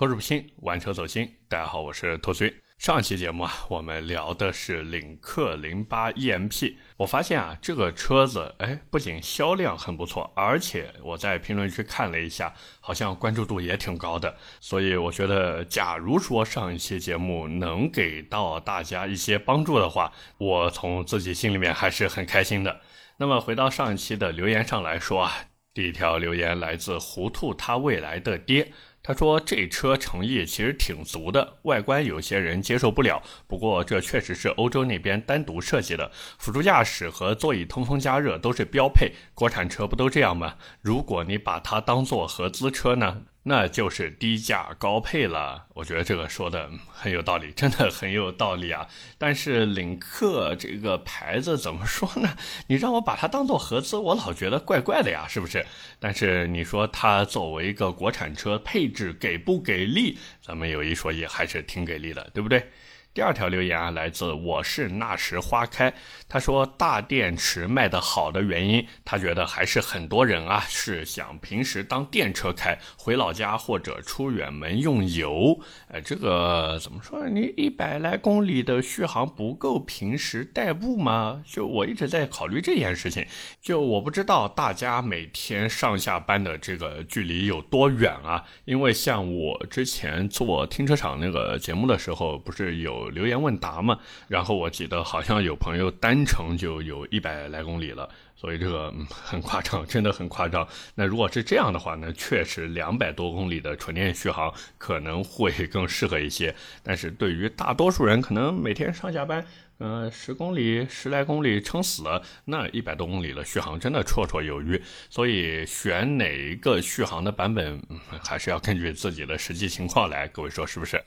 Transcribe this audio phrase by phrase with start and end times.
[0.00, 1.30] 口齿不清，玩车走心。
[1.46, 2.50] 大家好，我是拓崔。
[2.78, 6.74] 上期节目啊，我们聊的是领克零八 EMP。
[6.96, 14.34] 我发现啊，这个车子哎，不仅销量很不错，而且我在评论区看了一下，好像关注度也挺高的。
[14.58, 22.80] 所以我觉得，假如说上一期节目能给到大家一些帮助的话，我从自己心里面还是很开心的。
[23.18, 25.30] 那么回到上一期的留言上来说啊，
[25.74, 28.72] 第一条留言来自糊涂他未来的爹。
[29.02, 33.22] 他说：“这车诚意其实挺足的，外观有些人接受不了。
[33.46, 39.12] 不过这确实是欧洲那边单独设计的，辅助驾驶和座椅通风加热都是标配。
[39.34, 40.56] 国产车不都这样吗？
[40.82, 48.86] 如果你把它当做合资车呢？”那就是低价高配了，我觉得这个说的很有道理， 真的很有道理啊。
[49.16, 52.36] 但是领克这个牌子怎么说呢？
[52.68, 55.64] 你让我把它当做合资，我老觉得怪怪的呀，是不是？
[55.98, 60.18] 但是你说它作为一个国产车，配置给不给力？
[60.42, 62.70] 咱们有一说一，还是挺给力的，对不对？
[63.12, 65.92] 第二条留言啊，来自我是那时花开。
[66.28, 75.60] 他说大电池卖得好的原因，他觉得还是很多人啊是想平时当电车开，回老家或者出远门用油。
[75.88, 77.28] 哎，这个怎么说？
[77.28, 81.42] 你一百来公里的续航不够平时代步吗？
[81.44, 83.26] 就我一直在考虑这件事情。
[83.60, 88.44] 就我不知道大家每天上下班的这个距离有多远啊？
[88.66, 92.99] 因为像我之前做停车场那个节目的时候，不是有。
[93.08, 93.98] 留言问答嘛，
[94.28, 100.66] 然后我记得好像有朋友单程就有一百来公里了，所以这个很夸张，真的很夸张。
[100.94, 106.54] 那如果是这样的话呢，确实两百多公里的纯电续航可能会更适合一些。
[106.82, 109.46] 但是对于大多数人，可能每天上下班，
[109.78, 114.80] 嗯，十公里、十来公里撑死了，那一百多公里的续航真的绰绰有余。
[115.08, 117.80] 所以选哪一个续航的版本，
[118.22, 120.28] 还是要根据自己的实际情况来。
[120.28, 121.02] 各位说是不是？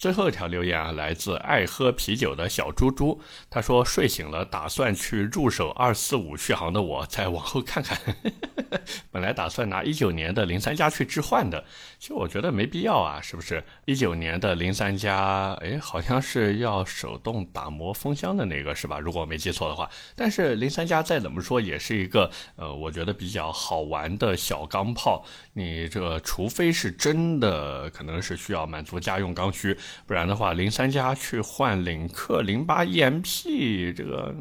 [0.00, 3.20] 最后一条留言啊，来自爱喝啤酒的小猪猪。
[3.50, 7.98] 他说：“睡醒了，打算去入手二四五续航的，我再往后看看。
[9.10, 11.62] 本来打算拿一九年的零三加去置换的，
[11.98, 13.62] 其实我觉得没必要啊，是不是？
[13.84, 18.98] 一九年的零三加，哎，好像是要手动打磨风箱的那个是吧？
[18.98, 19.90] 如果我没记错的话。
[20.16, 25.26] 但是零三加再怎么说也是一个，呃，我觉得比较好玩的小钢炮。
[25.52, 34.34] 你这除非是真的，可能是需要满足家用刚需。”不然的话，零三加去换领克零八 EMP，这个，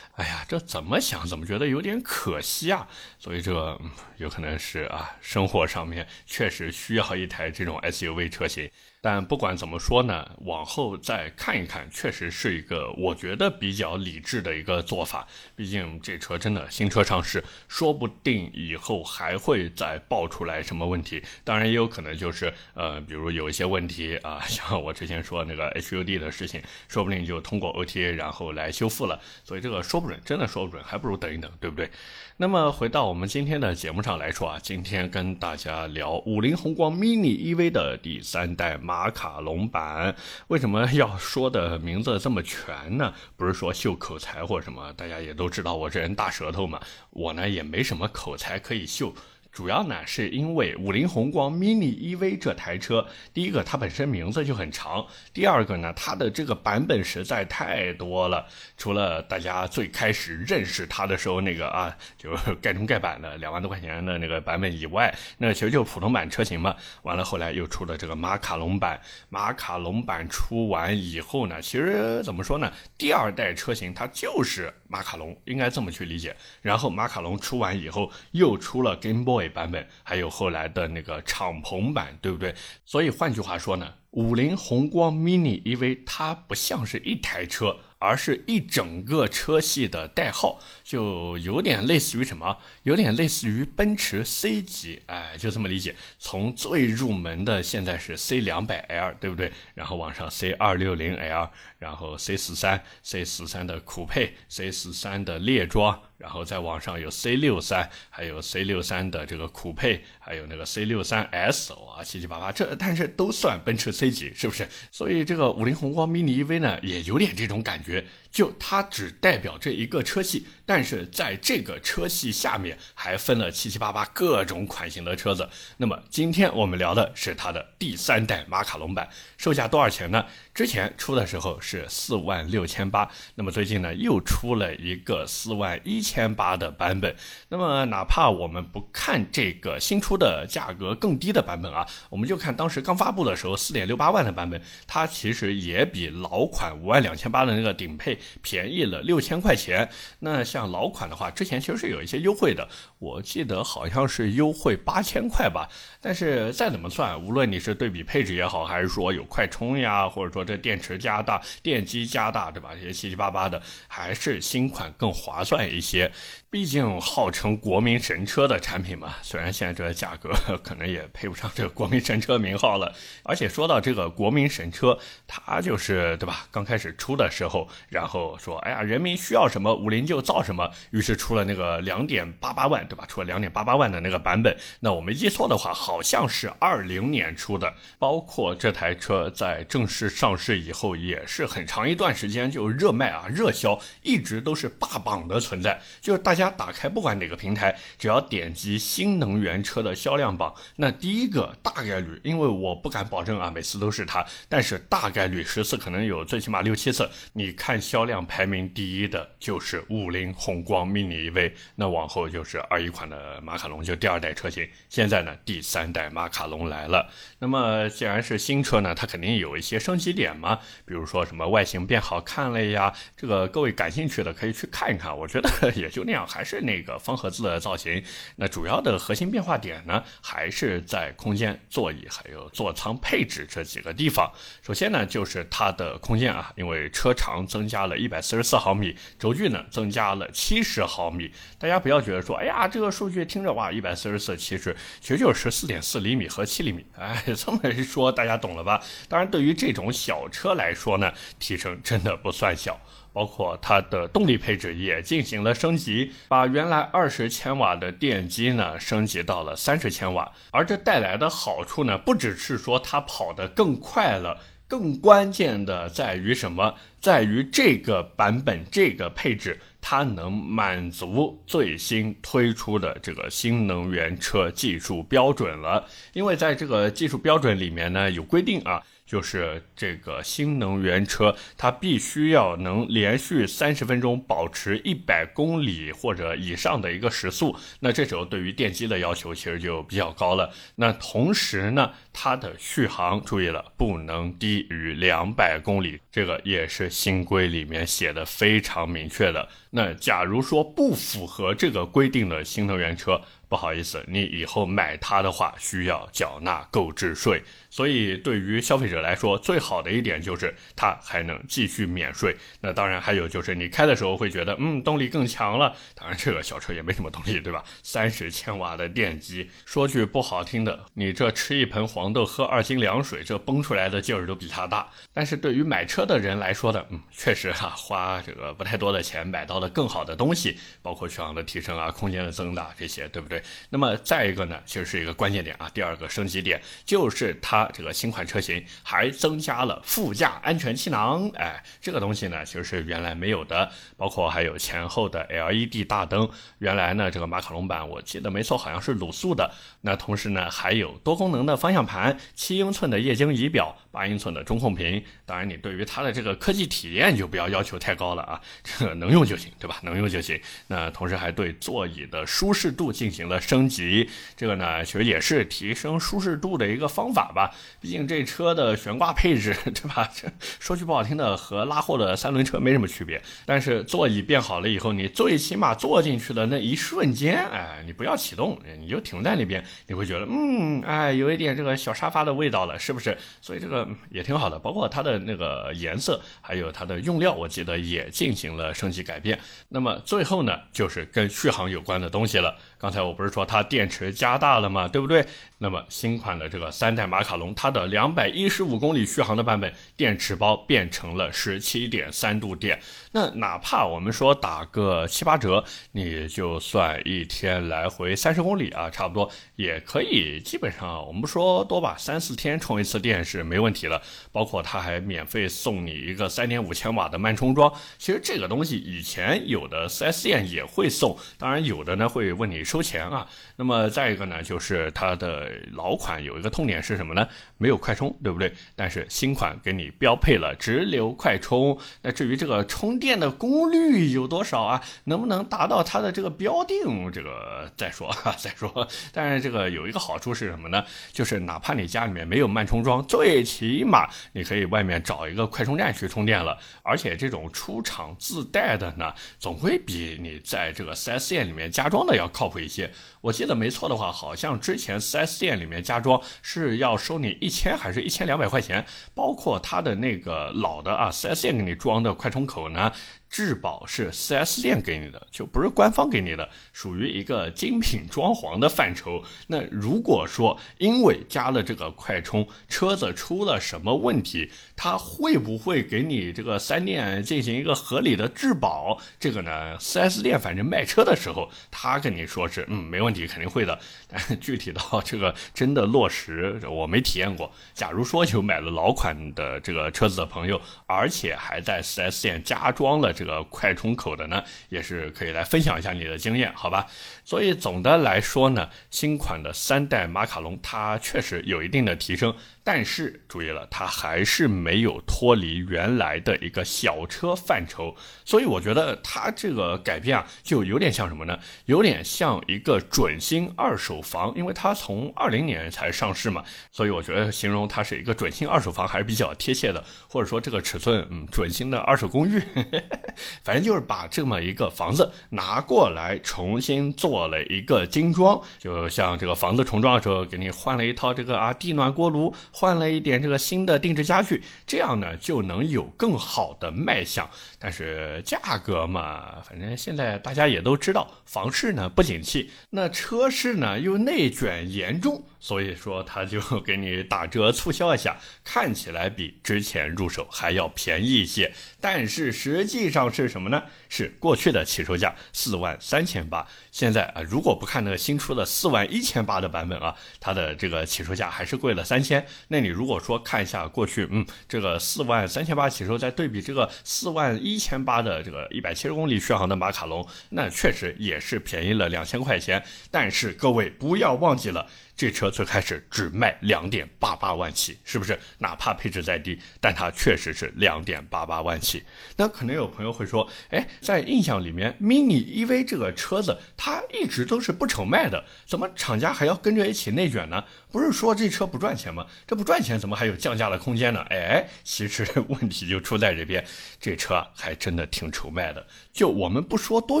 [0.14, 2.88] 哎呀，这怎么想怎么觉得有点可惜啊。
[3.18, 3.80] 所以这个
[4.16, 8.70] 有可能是啊，生活上面确实需要一台这种 SUV 车型。
[9.04, 15.28] 但不管怎么说呢，往后再看一看，确实是一个我觉得比较理智的一个做法。
[15.54, 21.22] 毕竟这车真的新车上市，说不定以后还会再爆出来什么问题。
[21.44, 29.20] 当然也有可能就是呃，比如有一些问题啊，像我之前说那个 HUD 的事情，说不定就通过 OTA 然后来修复了。
[29.44, 31.90] 所以这个说不准，真的说不准，还不如等一等，对不对？
[32.38, 40.14] 那么回到我们今天的节目上来说啊，今天跟大家聊五菱宏光 mini EV 的第三代马马卡龙版。
[40.46, 43.12] 为什么要说的名字这么全呢？
[43.36, 49.12] 不是说秀口才或什么，大家也都知道我这人大舌头嘛，我呢也没什么口才可以秀。
[49.54, 58.44] 主要呢，是因为五菱宏光 mini EV 这台车，第一个它本身名字就很长，第二个呢，它的这个版本实在太多了。
[58.76, 66.74] 除了大家最开始认识它的时候那个啊，就 盖中盖板的两万多块钱的那个版本以外，那其实就普通版车型嘛。
[67.02, 72.72] 完了后来又出了这个马卡龙版，马卡龙版出完以后呢，其实怎么说呢？
[72.98, 76.36] 第二代车型它就是马卡龙，应该这么去理解。
[76.62, 79.48] 然后马卡龙出完以后，又出了 Game Boy。
[79.48, 82.54] 版本还有后来的那个敞篷版，对不对？
[82.86, 87.76] 所以换句话说呢，五菱宏光 mini EV 它不像是一台车。
[88.04, 92.58] 而是一整个车系的代号，就有点类似于什么？
[92.82, 95.96] 有点类似于奔驰 C 级，哎，就这么理解。
[96.18, 99.50] 从最入门的现在是 C 两百 L，对不对？
[99.74, 114.10] 然后往上 C 二六零 L，然后 C 四三、C 四三的酷配、C 四三的猎装，然后在网上有 C 六三，还有 C 六三的这个酷配，还有那个 C 六三 S，啊，七七八八，这但是都算奔驰 C
[114.10, 114.68] 级，是不是？
[114.90, 118.04] 所以这个五菱宏光 mini EV 呢，也有点这种感觉。
[118.30, 125.48] 就它只代表这一个车系，但是在这个车系下面还分了七七八八各种款型的车子。
[125.76, 129.08] 那么今天我们聊的是它的第三代马卡龙版，
[129.38, 130.26] 售价多少钱呢？
[130.54, 137.16] 之前出的时候是四万六千八，那么最近呢又出了一个四万一千八的版本。
[137.48, 149.90] 那么哪怕我们不看这个新出的价格更低的版本啊，我们就看当时刚发布的时候四点六八万的版本，它其实也比老款五万两千八的那个顶配便宜了六千块钱。
[150.20, 152.68] 那像老款的话，之前其实是有一些优惠的，
[153.00, 155.68] 我记得好像是优惠八千块吧。
[156.00, 162.70] 但是再怎么算，无论你是对比配置也好，还是说有快充呀，或者说这电池加大、电机加大，对吧？
[162.74, 166.12] 这些七七八八的，还是新款更划算一些。
[166.50, 170.30] 毕竟号称国民神车的产品嘛，虽然现在这个价格
[170.62, 172.94] 可能也配不上这个国民神车名号了。
[173.24, 174.96] 而且说到这个国民神车，
[175.26, 176.46] 它就是对吧？
[176.52, 183.04] 刚开始出的时候，然后说，哎呀，人民需要什么，五菱就造什么，于是出了那个两点八八万，对吧？
[183.06, 184.56] 出了两点八八万的那个版本。
[184.78, 187.74] 那我没记错的话，好像是二零年出的。
[187.98, 196.44] 包括这台车在正式上市以后，也是很长一段时间就热卖啊，热销，一直都是霸榜的存在，就是大家。
[196.56, 214.68] 打开不管哪个平台，只要点击新能源车的销量榜，那第一个大概率，因为我不敢保证啊，每次都是它，但是大概率十次可能有最起码六七次，你看销量排名第一的就是五菱宏光 mini EV，那往后就是二一款的马卡龙，就第二代车型。
[214.88, 217.10] 现在呢，第三代马卡龙来了。
[217.40, 226.26] 那么既然是新车呢，它肯定有一些升级点点吗，比如说什么外形变好看了呀，这个各位感兴趣的可以去看一看，我觉得 也就那样。
[226.26, 228.02] 还是那个方盒子的造型，
[228.36, 234.32] 那主要的核心变化点呢，还是在空间、座椅还有座舱配置这几个地方。
[234.62, 241.30] 首先呢，就是它的空间啊，因为车长增加了一百四十四毫米，轴距呢增加了七十毫米。
[241.58, 246.86] 大家不要觉得说，哎呀，这个数据听着哇，一百四十四，其实其实就是十四点四厘米和七厘米。
[246.96, 248.82] 哎，这么一说，大家懂了吧？
[249.08, 252.80] 当然，对于这种小小车来说呢，提升真的不算小。
[253.12, 266.74] 包括它的动力配置也进行了升级，把原来二十千瓦的电机呢升级到了三十千瓦，而这带来的好处呢，不只是说它跑得更快了，更关键的在于什么？
[267.00, 275.86] 在于这个版本这个配置，它能满足最新推出的这个新能源车技术标准了。
[276.14, 278.82] 因为在这个技术标准里面呢，有规定啊。
[279.06, 287.56] 就是这个新能源车，它必须要能连续三十分钟保持一百公里或者以上的一个时速。
[287.80, 290.52] 那这时候对于电机的要求其实就比较高了。
[290.76, 299.48] 那同时呢，它的续航注意了，不能低于两百公里，这个也是新规里面写的非常明确的。
[299.70, 307.42] 那假如说不符合这个规定的新能源车，不好意思，你以后买它的话需要缴纳购置税。
[307.74, 312.36] 所以，对于消费者来说，最好的一点就是它还能继续免税。
[312.60, 315.74] 那当然还有就是你开的时候会觉得，嗯，动力更强了。
[315.92, 317.64] 当然，这个小车也没什么动力，对吧？
[317.82, 324.88] 三十千瓦的电机，说句不好听的，你这吃一盆黄豆喝二斤凉水，这崩出来的劲儿都比它大。
[325.12, 333.42] 但是对于买车的人来说呢，嗯，确实哈，花这个不太多的钱买到了更好的东西，包括续航的提升啊、空间的增大这些，对不对？
[333.70, 337.63] 那么再一个呢，其实是一个关键点啊，第二个升级点就是它。
[337.72, 346.28] 这个新款车型还增加了副驾安全气囊，哎，这个东西呢就是原来没有的，包括还有前后的 LED 大灯。
[346.58, 349.50] 原来呢这个马卡龙版我记得没错，好像是卤素的。
[349.82, 355.02] 那同时呢还有多功能的方向盘，七英寸的液晶仪表，八英寸的中控屏。
[355.24, 359.78] 当然你对于它的这个科技体验就不要要求太高了啊，这个能用就行，对吧？
[359.82, 360.38] 能用就行。
[360.66, 367.54] 那同时还对座椅的舒适度进行了升级，这个呢其实也是提升舒适度的一个方法吧。
[367.80, 370.10] 毕竟这车的悬挂配置，对吧？
[370.14, 370.28] 这
[370.58, 373.22] 说句不好听的，和拉货的三轮车没什么区别。
[373.46, 383.16] 但是座椅变好了以后，你最起码坐进去的那一瞬间，哎，你不要启动，你就停在那边，你会觉得，嗯，哎，有一点这个小沙发的味道了，是不是？
[383.40, 384.58] 所以这个也挺好的。
[384.58, 389.38] 包括它的那个颜色，还有它的用料，我记得也进行了升级改变。
[389.68, 392.56] 那么最后呢，就是跟续航有关的东西了。
[392.84, 394.86] 刚才我不是说它电池加大了吗？
[394.86, 395.24] 对不对？
[395.56, 402.78] 那么新款的这个三代马卡龙，它的两百一十五公里续航的版本，电池包变成了十七点三度电。
[403.12, 410.38] 那哪怕我们说打个七八折，你就算一天来回三十公里啊，差不多也可以。
[410.44, 414.02] 基本上我们不说多吧，三四天充一次电是没问题了。
[414.30, 417.72] 包括它还免费送你一个三点五千瓦的慢充桩。
[417.96, 422.62] 其实这个东西以前有的 4S 店也会送，当然有的呢会问你。
[422.74, 427.28] 收钱啊，那么再一个呢，就是它的老款有一个痛点是什么呢？
[427.64, 428.52] 没有快充，对不对？
[428.76, 431.78] 但是新款给你标配了直流快充。
[432.02, 434.82] 那至于这个充电的功率有多少啊？
[435.04, 437.10] 能不能达到它的这个标定？
[437.10, 438.86] 这个再说哈， 再说。
[439.12, 440.84] 但是这个有一个好处是什么呢？
[441.10, 446.58] 就是哪怕你家里面没有慢充桩，最起码你可以外面找一个快充站去充电了。
[446.82, 452.90] 而且这种出厂自带的呢，总会比你在这个 4S 店里面加装的要靠谱一些。
[453.22, 458.84] 我记得没错的话，好像之前 4S 店里面加装是要收你一千还是一千两百块钱，
[459.14, 462.90] 包括它的那个老的啊四 S 店给你装的快充口呢。
[463.34, 469.24] 质保是 4S 店给你的，就不是官方给你的，属于一个精品装潢的范畴。
[469.48, 479.00] 那如果说因为加了这个快充，车子出了什么问题，他会不会给你这个三店进行一个合理的质保？
[479.18, 483.76] 这个呢，4S 店反正卖车的时候，他跟你说是嗯没问题，肯定会的。
[484.06, 487.50] 但具体到这个真的落实，我没体验过。
[487.74, 493.23] 假如说有买了老款的这个车子的朋友，而且还在 4S 店加装了这。
[493.24, 496.86] 这个快充口的呢，也是可以来分享一下你的经验，好吧？
[497.24, 502.36] 所以总的来说呢，新款的三代马卡龙它确实有一定的提升。
[502.66, 511.38] 但是注意了，它还是没有脱离原来的一个小车范畴，所以我觉得它这个改变啊，就有点像什么呢？
[511.66, 522.42] 有点像一个准新二手房，因为它从二零年才上市嘛，所以我觉得形容它是一个准新二手房还是比较贴切的，或者说这个尺寸，嗯，准新的二手公寓，
[523.42, 532.34] 反正就是把这么一个房子拿过来重新做了一个精装，就像这个房子重装的时候，给你换了一套这个啊地暖锅炉。
[532.52, 537.28] 换了一点这个新的定制家具，这样呢就能有更好的卖相。
[537.64, 551.54] 但是价格嘛，反正现在大家也都知道，房市呢不景气，那车市呢又内卷严重，所以说他就给你打折促销一下，看起来比之前入手还要便宜一些。
[551.80, 553.62] 但是实际上是什么呢？
[553.88, 562.26] 是过去的起售价四万三千八，现在啊，如果不看那个新出的四万一千八的版本啊，它的这个起售价还是贵了三千。
[562.48, 572.60] 那你如果说看一下过去，嗯，这个四万三千八起售，再对比这个四万一千八的这个一百七十公里续航的马卡龙，那确实也是便宜了两千块钱。
[572.90, 574.66] 但是各位不要忘记了。
[574.96, 578.16] 这车最开始只卖两点八八万起，是不是？
[578.38, 581.82] 哪怕配置再低，但它确实是两点八八万起。
[582.16, 590.44] 那可能有朋友会说，哎，在印象里面，mini EV 这个车子它一直都是不愁卖的，怎么厂家还要跟着一起内卷呢？
[590.70, 592.06] 不是说这车不赚钱吗？
[592.26, 594.00] 这不赚钱，怎么还有降价的空间呢？
[594.10, 596.44] 哎，其实问题就出在这边，
[596.80, 598.64] 这车还真的挺愁卖的。
[598.92, 600.00] 就我们不说多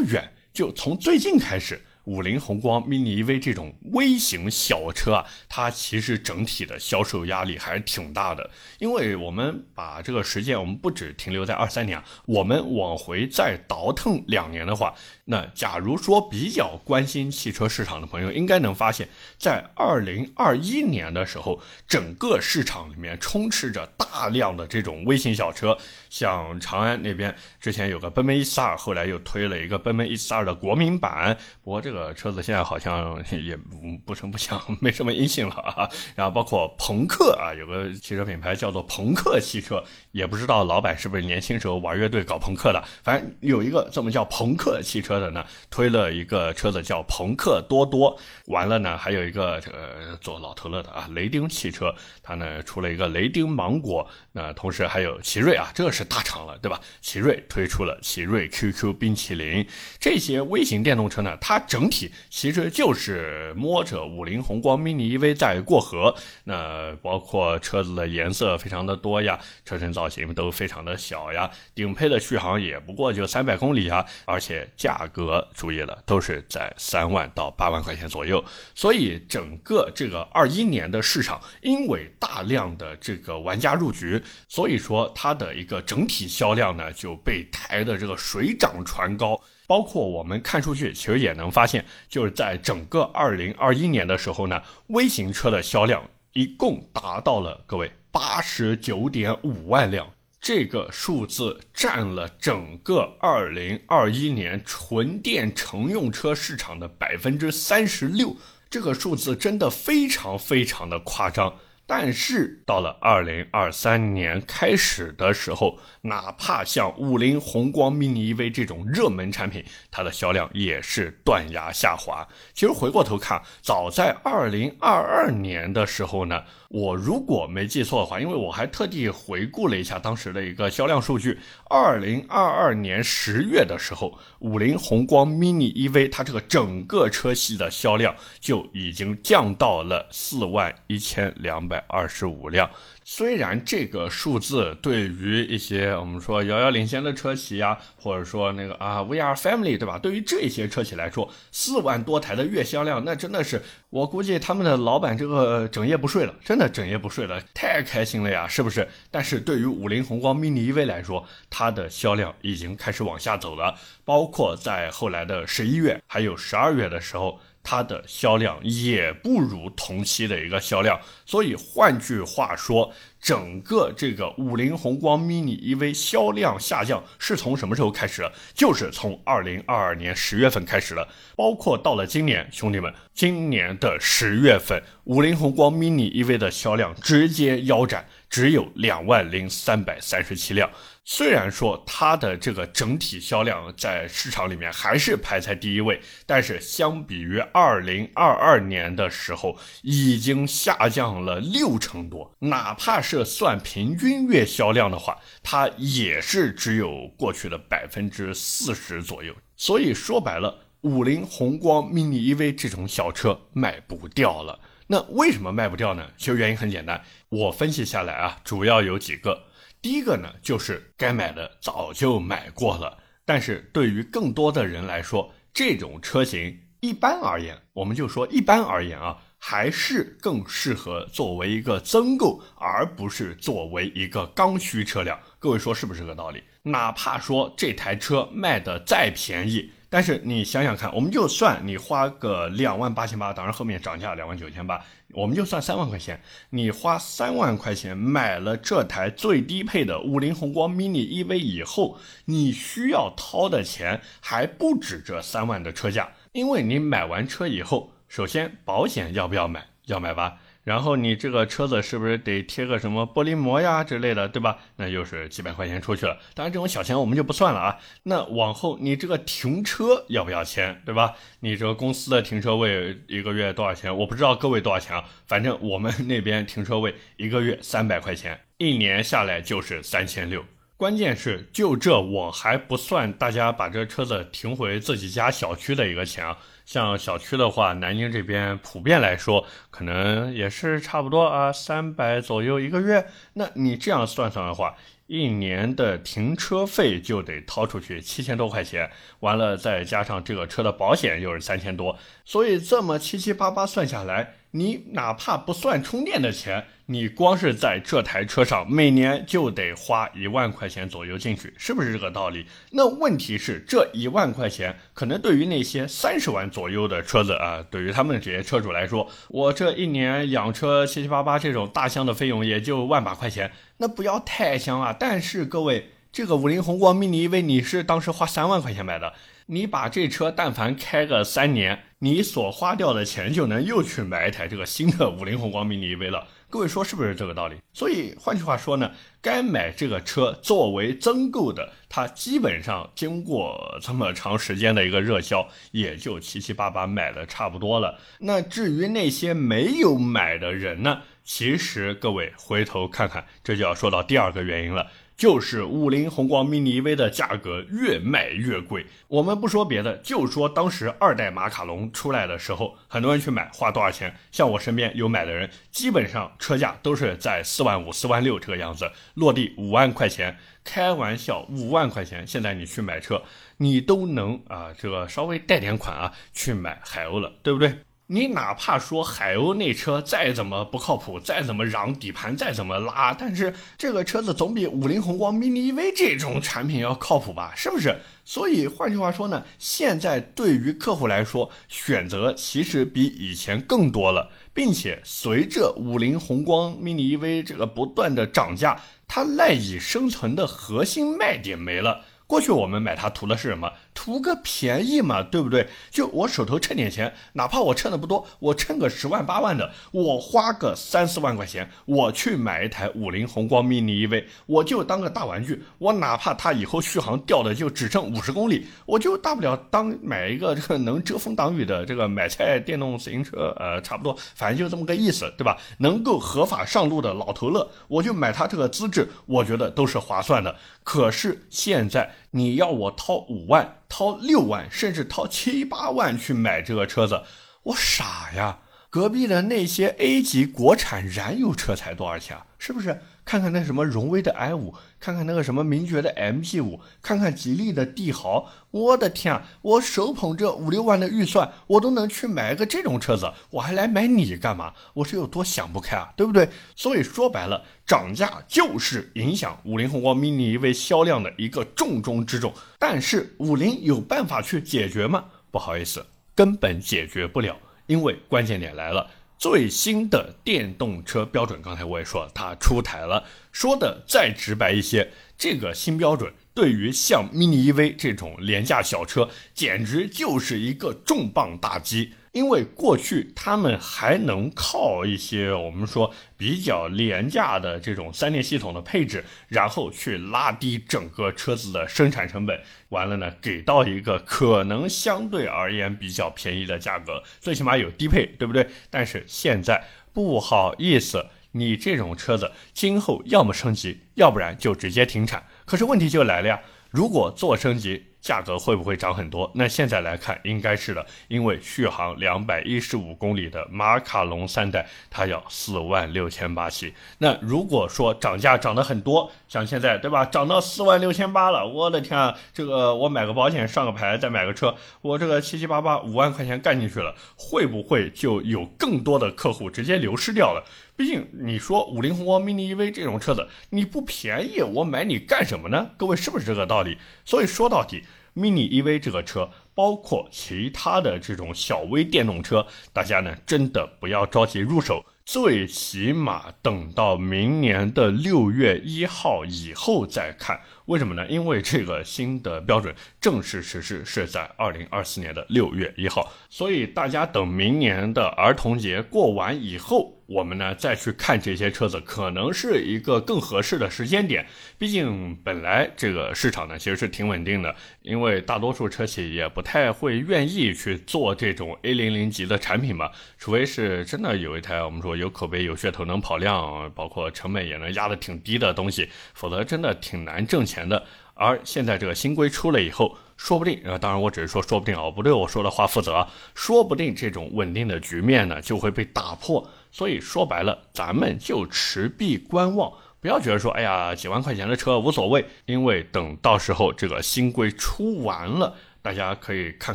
[0.02, 1.80] 远，就从最近开始。
[2.04, 8.50] 五菱宏光 mini EV 这种微型小车啊，它其实整体的销售压力还是挺大的。
[8.78, 14.94] 因为我们把这个时间，我们不只停留在二三年，我们往回再倒腾两年的话，
[15.24, 19.08] 那假如说比较关心汽车市场的朋友，应该能发现，
[19.38, 25.78] 在二零二一年的时候，整个市场里面充斥着大量的这种微型小车，
[26.10, 31.93] 像长安那边之前有个奔奔 E42，后来又推了一个奔奔 E42 的国民版，不过这个。
[31.94, 33.56] 这个车子现在好像也
[34.04, 35.88] 不声不响， 没什么音信了啊。
[36.16, 42.82] 然后包括朋克啊，有个汽车品牌叫做朋克汽车，也不知道老板是不是年轻时候玩乐队搞朋克的。
[43.04, 48.18] 反正有一个这么叫朋克汽车的呢，推了一个车子叫朋克多多。
[48.46, 54.04] 完了呢，还有一个这个做老头乐的啊，雷丁汽车，它呢出了一个雷丁芒果。
[54.32, 56.80] 那同时还有奇瑞啊，这是大厂了，对吧？
[57.00, 59.64] 奇瑞推出了奇瑞 QQ 冰淇淋。
[60.00, 66.14] 这些微型电动车呢，它整整体其实就是摸着五菱宏光 mini EV 在过河。
[66.44, 78.42] 那包括车子的颜色非常的多呀，车身造型都非常的小呀，顶配的续航也不过就三百公里啊，而且价格注意了，都是在三万到八万块钱左右。
[78.74, 84.22] 所以整个这个二一年的市场，因为大量的这个玩家入局。
[84.48, 89.38] 所以说，它的一个整体销量呢就被抬的这个水涨船高。
[89.66, 96.02] 包括我们看数据，其实也能发现，就是在整个二零二一年的时候呢，微型车的销量
[96.32, 100.06] 一共达到了各位八十九点五万辆，
[100.40, 108.36] 这个数字占了整个二零二一年纯电乘用车市场的百分之三十六。
[108.68, 111.54] 这个数字真的非常非常的夸张。
[111.86, 122.26] 但是到了二零二三年开始的时候，哪怕像五菱宏光 mini EV 这种热门产品，它的销量也是断崖下滑。
[122.54, 131.38] 其实回过头看，早在二零二二年的时候呢，我如果没记错的话，因为我还特地回顾了一下当时的一个销量数据，
[131.70, 141.84] 二零二二年十月的时候，五菱宏光 mini EV 它这个整个车系的销量就已经降到了四万一千两百。
[141.86, 142.68] 二十五辆，
[143.06, 149.98] 虽然这个数字对于一些我们说遥遥领先的车企呀，或者说那个啊 VR Family 对吧？
[149.98, 158.88] 对于这些车企来说，四万多台的月销量，那真的是我估计他们的老板这个整夜不睡了，真的整夜不睡了，太开心了呀，是不是？
[159.10, 167.38] 但是对于五菱宏光 mini EV 来说，它的销量已经开始往下走了，包括在后来的十一月还有十二月的时候。
[167.64, 178.30] 它的销量也不如同期的一个销量，所以换句话说，整个这个五菱宏光 mini EV 销量下降是从什么时候开始的？
[178.52, 190.70] 就是从二零二二年十月份开始的，包括到了今年，兄弟们，今年的十月份，五菱宏光 mini EV 的销量直接腰斩，只有两万零三百三十七辆。
[191.06, 202.34] 虽然说它的这个整体销量在市场里面还是排在第一位，但是相比于二零二二年的时候，已经下降了六成多。
[202.38, 209.34] 哪怕是算平均月销量的话，它也是只有过去的百分之四十左右。
[209.56, 214.58] 所以说白了，五菱宏光 mini EV 这种小车卖不掉了。
[214.86, 216.10] 那为什么卖不掉呢？
[216.16, 219.44] 其实原因很简单，我分析下来啊，主要有几个。
[219.84, 235.20] 第一个呢，就是该买的早就买过了，但是对于更多的人来说，这种车型一般而言，我们就说一般而言啊，还是更适合作为一个增购，而不是作为一个刚需车辆。
[235.38, 236.42] 各位说是不是这个道理？
[236.62, 239.70] 哪怕说这台车卖的再便宜。
[239.94, 246.20] 但是你想想看，我们就算你花个两万八千八，当然后面涨价两万九千八，我们就算三万块钱，
[246.50, 259.64] 你花三万块钱买了这台最低配的五菱宏光 mini EV 以后，你需要掏的钱还不止这三万的车价，因为你买完车以后，首先保险要不要买？
[259.86, 260.38] 要买吧。
[260.64, 264.58] 然后你这个车子是不是得贴个什么玻璃膜呀之类的，对吧？
[264.76, 266.18] 那又是几百块钱出去了。
[266.34, 267.78] 当然这种小钱我们就不算了啊。
[268.04, 271.14] 那往后你这个停车要不要钱，对吧？
[271.40, 273.94] 你这个公司的停车位一个月多少钱？
[273.94, 275.04] 我不知道各位多少钱啊。
[275.26, 280.42] 反正我们那边停车位一个月三百块钱，一年下来就是三千六。
[280.76, 286.36] 关键是就这我还不算大家把这车子停回自己家小区的一个钱啊。
[286.64, 293.06] 像小区的话，南京这边普遍来说，可能也是差不多啊，三百左右一个月。
[293.34, 294.74] 那你这样算算的话，
[295.06, 304.34] 一年的停车费就得掏出去七千多块钱，完了再加上这个车的保险又是三千多，所以这么七七八八算下来。
[304.56, 312.46] 你哪怕不算充电的钱，你光是在这台车上每年就得花一万块钱左右进去，是不是这个道理？
[312.70, 324.94] 那问题是这一万块钱，可能对于那些三十万左右的车子啊，对于他们这些车主来说，我这一年养车七七八八这种大箱的费用也就万把块钱，那不要太香啊！
[324.96, 329.14] 但是各位，这个五菱宏光 mini EV 你是当时花三万块钱买的。
[329.46, 336.28] 你把这车但凡开个三年，你所花掉的钱就能又去买一台这个新的五菱宏光 mini EV 了。
[336.50, 337.56] 各位说是不是这个道理？
[337.72, 338.90] 所以换句话说呢，
[339.22, 347.98] 该买这个车作为增购的，它基本上经过这么长时间的一个热销，也就七七八八买的差不多了。
[348.18, 351.00] 那至于那些没有买的人呢？
[351.24, 354.88] 其实各位回头看看，这就要说到第二个原因了。
[355.16, 358.86] 就是五菱宏光 mini EV 的价格越卖越贵。
[359.08, 364.14] 我们不说别的，就说当时二代马卡龙出来的时候，很多人去买，花多少钱？
[364.32, 370.36] 像我身边有买的人，基本上车价都是在四万五、四万六这个样子，落地五万块钱。
[370.64, 373.22] 开玩笑，五万块钱，现在你去买车，
[373.58, 377.80] 你都能啊，这个稍微贷点款啊，去买海鸥了，对不对？
[378.06, 387.54] 你哪怕说海鸥那车再怎么不靠谱，再怎么嚷底盘再怎么拉，但是这个车子总比五菱宏光 mini EV 这种产品要靠谱吧？
[387.56, 387.96] 是不是？
[388.22, 402.04] 所以换句话说呢，现在对于客户来说，选择其实比以前更多了，并且随着五菱宏光 mini EV 这个不断的涨价，它赖以生存的核心卖点没了。
[402.26, 403.72] 过去我们买它图的是什么？
[403.94, 405.68] 图个便宜嘛，对不对？
[405.90, 415.62] 就我手头趁点钱，哪怕我趁的不多，我趁个十万八万的，我花个三四万块钱，我去买一台五菱宏光 mini EV，我就当个大玩具。
[415.78, 425.56] 我哪怕它以后续航掉的就只剩五十公里，我就大不了当买一个这个能遮风挡雨的这个买菜电动自行车，呃，差不多，反正就这么个意思，对吧？
[425.78, 430.56] 能够合法上路的老头乐，我就买它这个资质，我觉得都是划算的。
[430.82, 437.22] 可是现在你要我掏五万、掏六万，甚至掏七八万去买这个车子，
[437.62, 438.58] 我傻呀！
[438.90, 442.36] 隔壁的那些 A 级国产燃油车才多少钱？
[442.58, 443.00] 是不是？
[443.24, 449.46] 看看那什么荣威的 i 五，看看那个什么名爵的 MG 五，看看吉利的帝豪，我的天啊！
[449.60, 454.72] 我手捧这五六万的预算，我都能去买个这种车子，我还来买你干嘛？
[454.94, 456.48] 我是有多想不开啊，对不对？
[456.74, 462.50] 所以说白了，涨价就是影响五菱宏光 mini EV 销量的一个重中之重。
[462.78, 465.26] 但是五菱有办法去解决吗？
[465.50, 469.10] 不好意思，根本解决不了，因为关键点来了。
[469.36, 473.22] 最新的电动车标准，刚才我也说了，它出台了。
[473.54, 482.14] 说的再直白一些，这个新标准对于像 mini EV 这种廉价小车，简直就是一个重磅打击。
[482.32, 498.66] 因为过去他们还能靠一些我们说比较廉价的这种三电系统的配置，然后去拉低整个车子的生产成本，完了呢，给到一个可能相对而言比较便宜的价格，最起码有低配，对不对？
[498.90, 505.44] 但是现在不好意思，你这种车子今后要么升级，要不然就直接停产。
[505.64, 508.06] 可是问题就来了呀，如果做升级。
[508.24, 509.52] 价格会不会涨很多？
[509.54, 516.94] 那现在来看，应该是的，因为续航两百一十五公里的马卡龙三代，它要四万六千八起。
[517.18, 530.64] 那如果说涨价涨得很多，像现在对吧，涨到四万六千八了，我的天啊，这个我买个保险上个牌再买个车，我这个七七八八五万块钱干进去了，会不会就有更多的客户直接流失掉了？
[530.96, 535.90] 毕竟你说五菱宏光 mini EV 这种车子你不便宜，我买你干什么呢？
[535.96, 536.98] 各位是不是这个道理？
[537.24, 538.04] 所以说到底
[538.36, 550.60] ，mini EV 这个车，包括其他的这种小微电动车，大家呢真的不要着急入手，最起码等到明年的六月一号以后再看。
[550.86, 551.26] 为什么呢？
[551.26, 560.20] 因为这个新的标准正式实施是在二零二四年的六月一号，所以大家等明年的儿童节过完以后。
[560.26, 564.46] 我们呢再去看这些车子，可能是一个更合适的时间点。
[564.78, 581.04] 毕竟本来这个市场呢其实是挺稳定的，因为大多数车企也不太会愿意去做这种 A 零零级的产品吧，除非是真的有一台我们说有口碑、有噱头、能跑量，包括成本也能压得挺低的东西，否则真的挺难挣钱的。
[581.36, 589.68] 而现在这个新规出了以后，说不定，啊，当然我只是说说不定啊，不对我说的话负责，说不定这种稳定的局面呢就会被打破。
[589.94, 599.94] 所以说白了，咱们就持币观望，不要觉得说，哎呀，几万块钱的车无所谓，因为等到时候这个新规出完了，大家可以看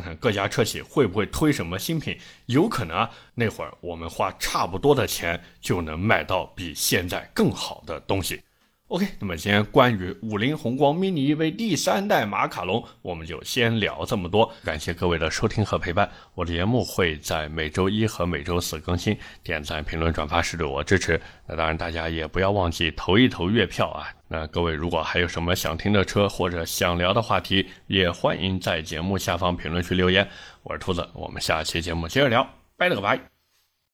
[0.00, 8.40] 看各家车企会不会推什么新品，有可能啊，那会儿我们花差不多的钱就能买到比现在更好的东西。
[8.90, 14.52] OK，那么今天关于五菱宏光 mini EV 第三代马卡龙，我们就先聊这么多。
[14.64, 19.16] 感谢各位的收听和陪伴，我的节目会在每周一和每周四更新。
[19.44, 21.20] 点赞、评论、转发是对我支持。
[21.46, 24.08] 那当然，大家也不要忘记投一投月票啊。
[24.26, 30.28] 那各位如果还有什么想听的车或者想聊的话题，也欢迎在节目下方评论区留言。
[30.64, 32.44] 我是兔子，我们下期节目接着聊，
[32.76, 33.29] 拜了个拜。